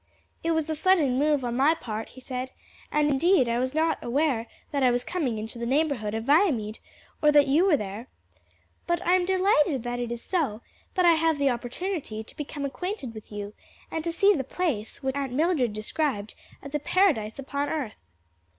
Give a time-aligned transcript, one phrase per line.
[0.43, 2.49] "It was a sudden move on my part," he said,
[2.91, 6.79] "and indeed I was not aware that I was coming into the neighborhood of Viamede,
[7.21, 8.07] or that you were there.
[8.87, 10.61] But I am delighted that it is so
[10.95, 13.53] that I have the opportunity to become acquainted with you
[13.91, 16.33] and to see the place, which Aunt Mildred described
[16.63, 18.01] as a paradise upon earth."